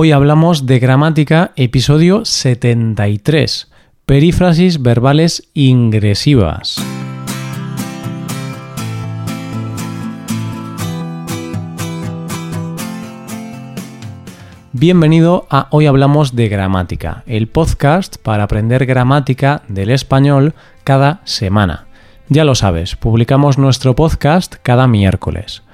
[0.00, 3.68] Hoy hablamos de gramática, episodio 73,
[4.06, 6.76] perífrasis verbales ingresivas.
[14.70, 20.54] Bienvenido a Hoy Hablamos de Gramática, el podcast para aprender gramática del español
[20.84, 21.88] cada semana.
[22.28, 25.64] Ya lo sabes, publicamos nuestro podcast cada miércoles.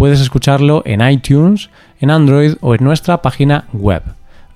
[0.00, 1.68] Puedes escucharlo en iTunes,
[2.00, 4.02] en Android o en nuestra página web.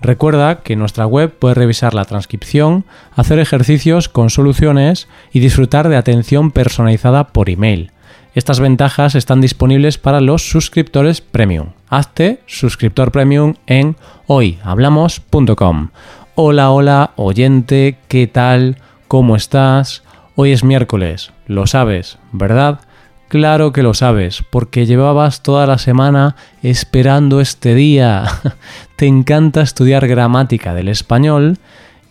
[0.00, 5.90] Recuerda que en nuestra web puedes revisar la transcripción, hacer ejercicios con soluciones y disfrutar
[5.90, 7.90] de atención personalizada por email.
[8.34, 11.72] Estas ventajas están disponibles para los suscriptores premium.
[11.90, 13.96] Hazte suscriptor premium en
[14.28, 15.90] hoyhablamos.com.
[16.36, 18.78] Hola, hola, oyente, ¿qué tal?
[19.08, 20.04] ¿Cómo estás?
[20.36, 22.80] Hoy es miércoles, lo sabes, ¿verdad?
[23.28, 28.24] Claro que lo sabes, porque llevabas toda la semana esperando este día.
[28.96, 31.58] Te encanta estudiar gramática del español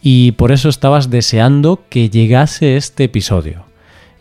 [0.02, 3.66] y por eso estabas deseando que llegase este episodio.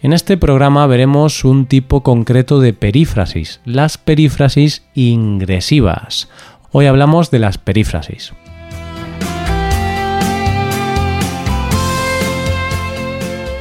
[0.03, 6.29] En este programa veremos un tipo concreto de perífrasis, las perífrasis ingresivas.
[6.73, 8.33] Hoy hablamos de las perífrasis.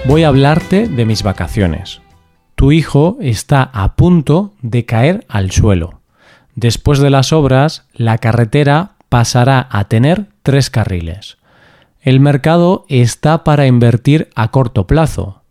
[0.05, 2.00] Voy a hablarte de mis vacaciones.
[2.61, 6.01] Tu hijo está a punto de caer al suelo.
[6.53, 11.39] Después de las obras, la carretera pasará a tener tres carriles.
[12.01, 15.41] El mercado está para invertir a corto plazo,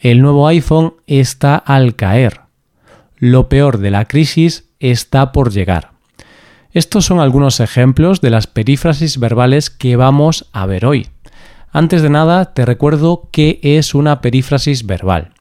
[0.00, 2.40] el nuevo iPhone está al caer.
[3.18, 5.92] Lo peor de la crisis está por llegar.
[6.72, 11.06] Estos son algunos ejemplos de las perífrasis verbales que vamos a ver hoy.
[11.70, 15.34] Antes de nada, te recuerdo qué es una perífrasis verbal.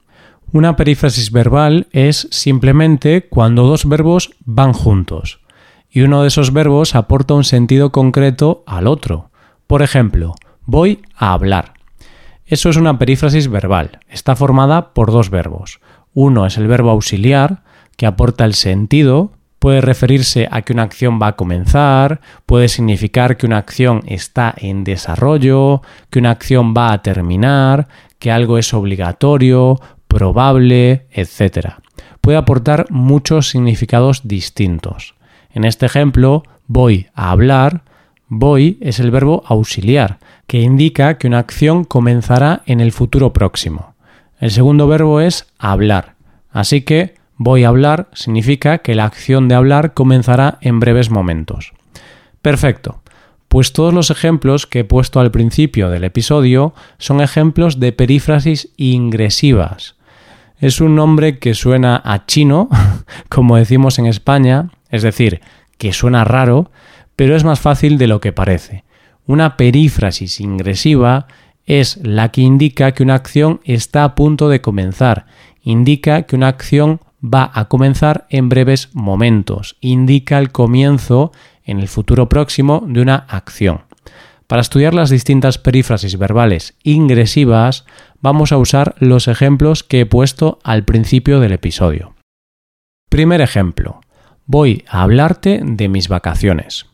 [0.53, 5.41] Una perífrasis verbal es simplemente cuando dos verbos van juntos
[5.89, 9.29] y uno de esos verbos aporta un sentido concreto al otro.
[9.67, 11.73] Por ejemplo, voy a hablar.
[12.45, 13.99] Eso es una perífrasis verbal.
[14.07, 15.81] Está formada por dos verbos.
[16.13, 17.63] Uno es el verbo auxiliar,
[17.97, 23.35] que aporta el sentido, puede referirse a que una acción va a comenzar, puede significar
[23.35, 27.87] que una acción está en desarrollo, que una acción va a terminar,
[28.19, 31.75] que algo es obligatorio, probable, etc.
[32.21, 35.15] Puede aportar muchos significados distintos.
[35.51, 37.83] En este ejemplo, voy a hablar,
[38.27, 43.95] voy es el verbo auxiliar, que indica que una acción comenzará en el futuro próximo.
[44.39, 46.15] El segundo verbo es hablar,
[46.51, 51.73] así que voy a hablar significa que la acción de hablar comenzará en breves momentos.
[52.41, 53.01] Perfecto.
[53.47, 58.69] Pues todos los ejemplos que he puesto al principio del episodio son ejemplos de perífrasis
[58.77, 59.96] ingresivas.
[60.59, 62.69] Es un nombre que suena a chino,
[63.29, 65.41] como decimos en España, es decir,
[65.77, 66.71] que suena raro,
[67.15, 68.83] pero es más fácil de lo que parece.
[69.27, 71.27] Una perífrasis ingresiva
[71.65, 75.27] es la que indica que una acción está a punto de comenzar,
[75.61, 81.31] indica que una acción va a comenzar en breves momentos, indica el comienzo
[81.65, 83.86] en el futuro próximo de una acción.
[84.47, 87.85] Para estudiar las distintas perífrasis verbales ingresivas,
[88.21, 92.15] vamos a usar los ejemplos que he puesto al principio del episodio.
[93.09, 94.01] Primer ejemplo.
[94.45, 96.85] Voy a hablarte de mis vacaciones.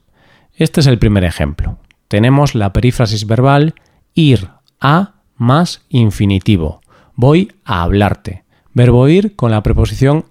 [0.54, 1.78] Este es el primer ejemplo
[2.14, 3.74] tenemos la perífrasis verbal
[4.14, 4.50] ir
[4.80, 6.80] a más infinitivo.
[7.16, 8.44] Voy a hablarte.
[8.72, 10.26] Verbo ir con la preposición.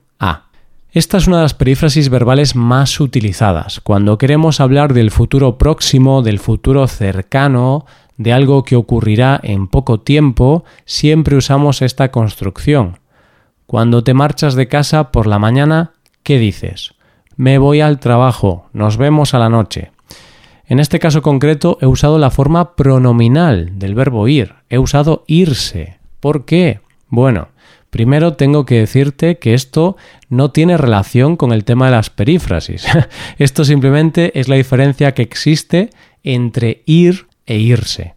[0.95, 3.81] Esta es una de las perífrasis verbales más utilizadas.
[3.81, 7.87] Cuando queremos hablar del futuro próximo, del futuro cercano,
[8.19, 12.99] de algo que ocurrirá en poco tiempo, siempre usamos esta construcción.
[13.65, 15.93] Cuando te marchas de casa por la mañana,
[16.23, 16.93] ¿qué dices?
[17.37, 19.93] Me voy al trabajo, nos vemos a la noche.
[20.67, 24.57] En este caso concreto he usado la forma pronominal del verbo ir.
[24.69, 26.01] He usado irse.
[26.21, 26.81] ¿Por qué?
[27.09, 27.49] Bueno,
[27.93, 29.99] primero tengo que decirte que esto
[30.31, 32.87] no tiene relación con el tema de las perífrasis.
[33.39, 35.91] esto simplemente es la diferencia que existe
[36.25, 38.15] entre ir e irse.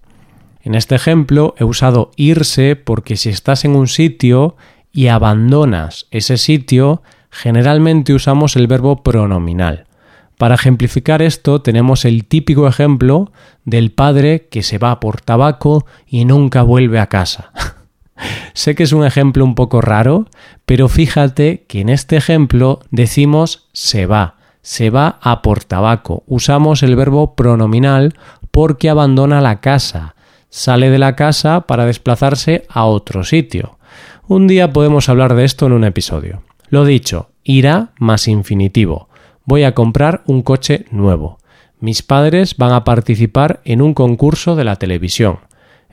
[0.63, 4.55] En este ejemplo he usado irse porque si estás en un sitio
[4.93, 9.87] y abandonas ese sitio, generalmente usamos el verbo pronominal.
[10.37, 13.33] Para ejemplificar esto tenemos el típico ejemplo
[13.65, 17.51] del padre que se va por tabaco y nunca vuelve a casa.
[18.53, 20.27] sé que es un ejemplo un poco raro,
[20.65, 26.23] pero fíjate que en este ejemplo decimos se va, se va a por tabaco.
[26.27, 28.15] Usamos el verbo pronominal
[28.51, 30.15] porque abandona la casa,
[30.49, 33.77] sale de la casa para desplazarse a otro sitio.
[34.27, 36.41] Un día podemos hablar de esto en un episodio.
[36.69, 39.09] Lo dicho, irá más infinitivo
[39.45, 41.37] voy a comprar un coche nuevo.
[41.79, 45.39] mis padres van a participar en un concurso de la televisión.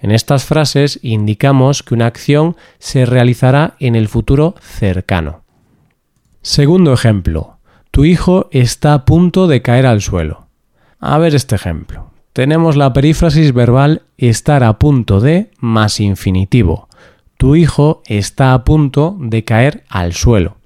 [0.03, 5.45] En estas frases indicamos que una acción se realizará en el futuro cercano.
[6.43, 7.59] Segundo ejemplo.
[7.93, 10.49] Tu hijo está a punto de caer al suelo.
[10.99, 12.11] A ver este ejemplo.
[12.33, 16.89] Tenemos la perífrasis verbal estar a punto de más infinitivo.
[17.37, 20.57] Tu hijo está a punto de caer al suelo.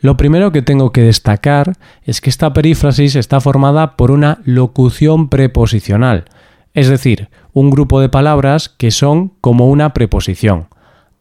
[0.00, 5.28] Lo primero que tengo que destacar es que esta perífrasis está formada por una locución
[5.28, 6.24] preposicional,
[6.76, 10.68] es decir, un grupo de palabras que son como una preposición,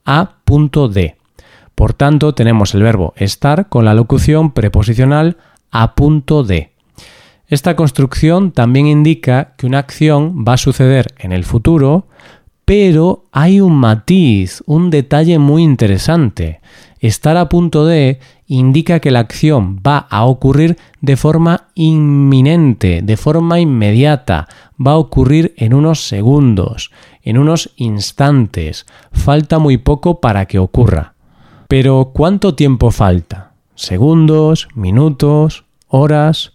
[0.04, 1.16] a punto de.
[1.76, 5.38] Por tanto, tenemos el verbo estar con la locución preposicional
[5.72, 6.74] a punto de.
[7.48, 12.10] Esta construcción también indica que una acción va a suceder en el futuro,
[12.66, 16.60] pero hay un matiz, un detalle muy interesante.
[17.00, 23.18] Estar a punto de indica que la acción va a ocurrir de forma inminente, de
[23.18, 24.48] forma inmediata,
[24.80, 26.92] va a ocurrir en unos segundos,
[27.24, 28.86] en unos instantes.
[29.12, 31.14] Falta muy poco para que ocurra.
[31.68, 33.54] Pero ¿cuánto tiempo falta?
[33.74, 34.68] ¿Segundos?
[34.76, 35.66] ¿Minutos?
[35.88, 36.54] ¿Horas?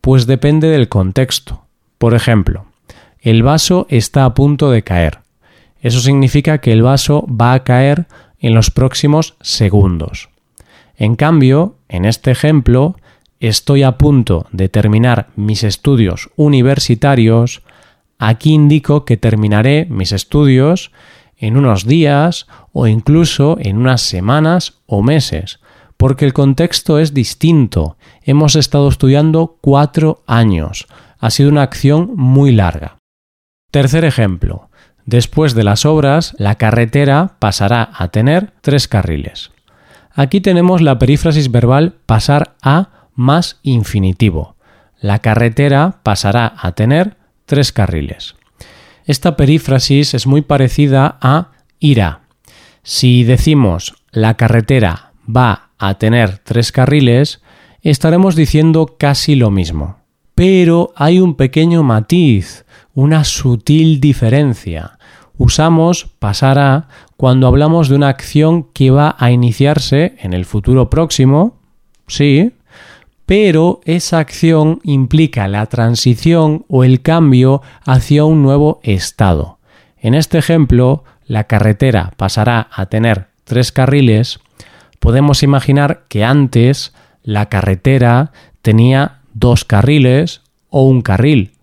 [0.00, 1.62] Pues depende del contexto.
[1.98, 2.66] Por ejemplo,
[3.20, 5.20] el vaso está a punto de caer.
[5.80, 8.06] Eso significa que el vaso va a caer
[8.38, 10.31] en los próximos segundos.
[10.96, 12.96] En cambio, en este ejemplo,
[13.40, 17.62] estoy a punto de terminar mis estudios universitarios,
[18.18, 20.92] aquí indico que terminaré mis estudios
[21.36, 25.60] en unos días o incluso en unas semanas o meses,
[25.96, 27.96] porque el contexto es distinto.
[28.22, 30.86] Hemos estado estudiando cuatro años.
[31.18, 32.98] Ha sido una acción muy larga.
[33.70, 34.68] Tercer ejemplo.
[35.06, 39.51] Después de las obras, la carretera pasará a tener tres carriles.
[40.14, 44.56] Aquí tenemos la perífrasis verbal pasar a más infinitivo.
[45.00, 47.16] La carretera pasará a tener
[47.46, 48.34] tres carriles.
[49.04, 52.20] Esta perífrasis es muy parecida a irá.
[52.82, 57.40] Si decimos la carretera va a tener tres carriles,
[57.82, 59.98] estaremos diciendo casi lo mismo.
[60.34, 62.64] Pero hay un pequeño matiz,
[62.94, 64.98] una sutil diferencia.
[65.38, 71.58] Usamos pasará cuando hablamos de una acción que va a iniciarse en el futuro próximo,
[72.06, 72.52] sí,
[73.26, 79.58] pero esa acción implica la transición o el cambio hacia un nuevo estado.
[79.98, 84.40] En este ejemplo, la carretera pasará a tener tres carriles
[85.02, 86.94] podemos imaginar que antes
[87.24, 88.30] la carretera
[88.62, 91.54] tenía dos carriles o un carril.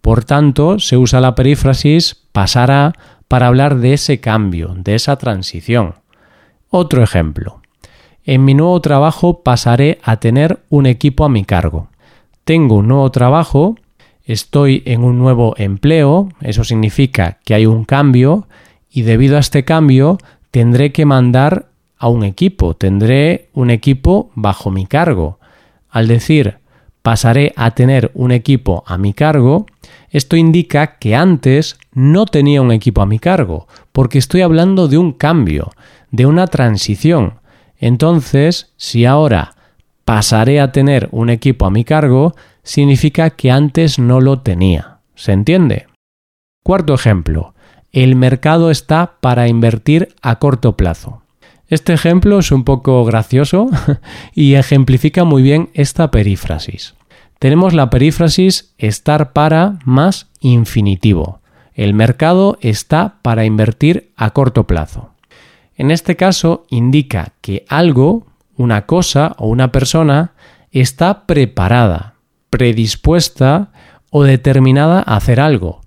[0.00, 2.94] Por tanto, se usa la perífrasis pasará
[3.28, 5.94] para hablar de ese cambio, de esa transición.
[6.70, 7.60] Otro ejemplo.
[8.24, 11.88] En mi nuevo trabajo pasaré a tener un equipo a mi cargo.
[12.44, 13.76] Tengo un nuevo trabajo,
[14.24, 18.46] estoy en un nuevo empleo, eso significa que hay un cambio,
[18.90, 20.18] y debido a este cambio
[20.50, 25.38] tendré que mandar a un equipo, tendré un equipo bajo mi cargo.
[25.90, 26.58] Al decir
[27.02, 29.66] pasaré a tener un equipo a mi cargo,
[30.10, 34.98] esto indica que antes no tenía un equipo a mi cargo, porque estoy hablando de
[34.98, 35.72] un cambio,
[36.10, 37.34] de una transición.
[37.78, 39.54] Entonces, si ahora
[40.04, 44.98] pasaré a tener un equipo a mi cargo, significa que antes no lo tenía.
[45.14, 45.86] ¿Se entiende?
[46.62, 47.54] Cuarto ejemplo.
[47.92, 51.22] El mercado está para invertir a corto plazo.
[51.68, 53.68] Este ejemplo es un poco gracioso
[54.34, 56.94] y ejemplifica muy bien esta perífrasis.
[57.38, 61.40] Tenemos la perífrasis estar para más infinitivo.
[61.74, 65.10] El mercado está para invertir a corto plazo.
[65.76, 68.26] En este caso indica que algo,
[68.56, 70.32] una cosa o una persona
[70.72, 72.14] está preparada,
[72.50, 73.70] predispuesta
[74.10, 75.82] o determinada a hacer algo.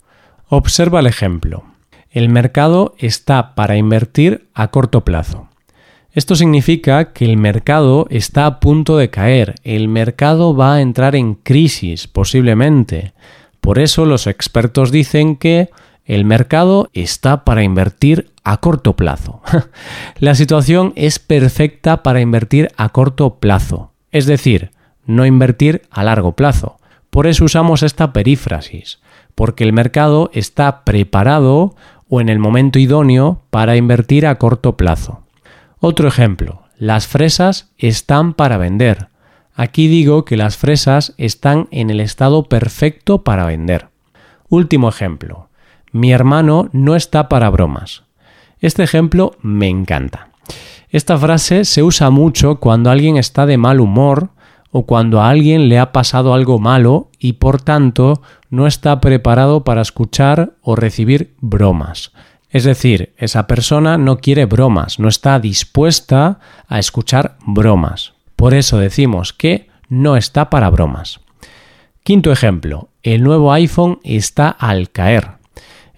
[0.48, 1.66] Observa el ejemplo.
[2.10, 5.51] El mercado está para invertir a corto plazo.
[6.14, 11.16] Esto significa que el mercado está a punto de caer, el mercado va a entrar
[11.16, 13.14] en crisis posiblemente.
[13.62, 15.70] Por eso los expertos dicen que
[16.04, 19.42] el mercado está para invertir a corto plazo.
[20.20, 24.72] La situación es perfecta para invertir a corto plazo, es decir,
[25.06, 26.78] no invertir a largo plazo.
[27.10, 29.00] Por eso usamos esta perífrasis,
[29.34, 31.76] porque el mercado está preparado
[32.10, 35.22] o en el momento idóneo para invertir a corto plazo.
[35.84, 39.08] Otro ejemplo, las fresas están para vender.
[39.56, 43.88] Aquí digo que las fresas están en el estado perfecto para vender.
[44.48, 45.50] Último ejemplo,
[45.92, 48.04] mi hermano no está para bromas.
[48.60, 50.30] Este ejemplo me encanta.
[50.90, 54.30] Esta frase se usa mucho cuando alguien está de mal humor
[54.70, 58.22] o cuando a alguien le ha pasado algo malo y por tanto
[58.52, 62.12] no está preparado para escuchar o recibir bromas.
[62.52, 68.14] Es decir, esa persona no quiere bromas, no está dispuesta a escuchar bromas.
[68.36, 71.22] Por eso decimos que no está para bromas.
[72.04, 75.30] Quinto ejemplo, el nuevo iPhone está al caer.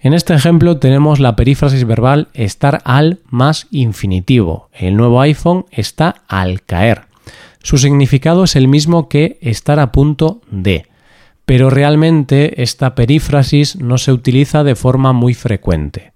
[0.00, 4.68] En este ejemplo tenemos la perífrasis verbal estar al más infinitivo.
[4.72, 7.06] El nuevo iPhone está al caer.
[7.62, 10.86] Su significado es el mismo que estar a punto de,
[11.46, 16.13] pero realmente esta perífrasis no se utiliza de forma muy frecuente.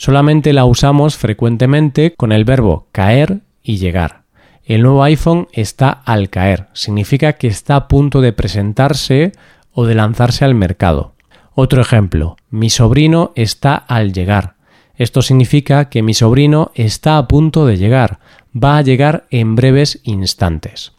[0.00, 4.22] Solamente la usamos frecuentemente con el verbo caer y llegar.
[4.64, 9.32] El nuevo iPhone está al caer, significa que está a punto de presentarse
[9.74, 11.12] o de lanzarse al mercado.
[11.52, 14.54] Otro ejemplo, mi sobrino está al llegar.
[14.94, 18.20] Esto significa que mi sobrino está a punto de llegar,
[18.56, 20.92] va a llegar en breves instantes.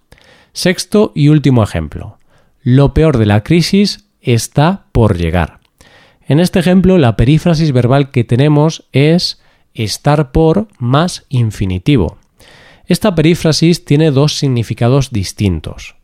[0.53, 2.20] Sexto y último ejemplo,
[2.62, 5.61] lo peor de la crisis está por llegar.
[6.31, 9.41] En este ejemplo, la perífrasis verbal que tenemos es
[9.73, 12.19] estar por más infinitivo.
[12.85, 15.97] Esta perífrasis tiene dos significados distintos.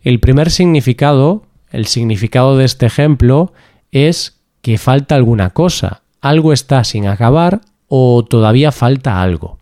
[0.00, 3.54] El primer significado, el significado de este ejemplo,
[3.90, 9.58] es que falta alguna cosa, algo está sin acabar o todavía falta algo.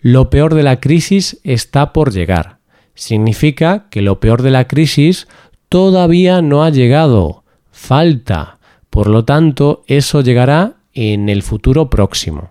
[0.00, 2.56] Lo peor de la crisis está por llegar.
[2.94, 5.28] Significa que lo peor de la crisis
[5.68, 8.56] todavía no ha llegado, falta.
[8.92, 12.50] Por lo tanto, eso llegará en el futuro próximo.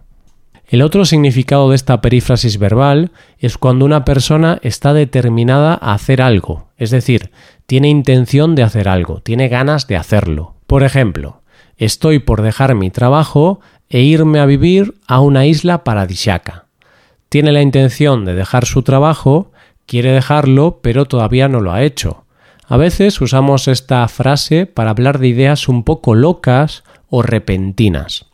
[0.68, 6.20] El otro significado de esta perífrasis verbal es cuando una persona está determinada a hacer
[6.20, 7.30] algo, es decir,
[7.68, 10.56] tiene intención de hacer algo, tiene ganas de hacerlo.
[10.66, 11.44] Por ejemplo,
[11.78, 16.66] estoy por dejar mi trabajo e irme a vivir a una isla paradisiaca.
[17.30, 19.52] Tiene la intención de dejar su trabajo,
[19.86, 22.26] quiere dejarlo, pero todavía no lo ha hecho.
[22.72, 28.31] A veces usamos esta frase para hablar de ideas un poco locas o repentinas.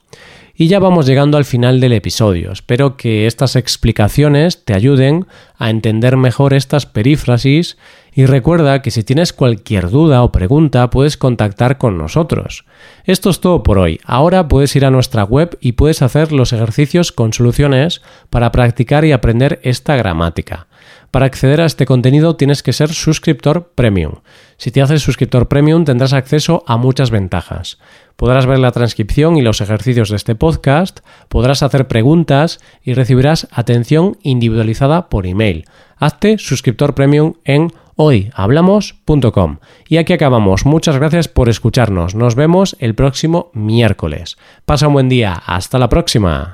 [0.60, 2.52] Y ya vamos llegando al final del episodio.
[2.52, 7.78] Espero que estas explicaciones te ayuden a entender mejor estas perífrasis
[8.12, 12.66] y recuerda que si tienes cualquier duda o pregunta puedes contactar con nosotros.
[13.04, 14.00] Esto es todo por hoy.
[14.04, 19.06] Ahora puedes ir a nuestra web y puedes hacer los ejercicios con soluciones para practicar
[19.06, 20.66] y aprender esta gramática.
[21.12, 24.14] Para acceder a este contenido tienes que ser suscriptor premium.
[24.58, 27.78] Si te haces suscriptor premium tendrás acceso a muchas ventajas.
[28.16, 33.48] Podrás ver la transcripción y los ejercicios de este podcast, podrás hacer preguntas y recibirás
[33.52, 35.66] atención individualizada por email.
[35.98, 39.58] Hazte suscriptor premium en hoyhablamos.com.
[39.88, 40.66] Y aquí acabamos.
[40.66, 42.16] Muchas gracias por escucharnos.
[42.16, 44.38] Nos vemos el próximo miércoles.
[44.66, 45.34] Pasa un buen día.
[45.34, 46.54] Hasta la próxima.